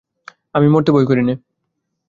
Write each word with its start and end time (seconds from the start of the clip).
আমি 0.55 0.67
মরতে 0.67 0.91
ভয় 0.91 1.05
করি 1.05 1.21
নে। 1.21 1.33